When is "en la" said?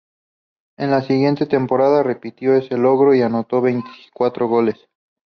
0.79-1.03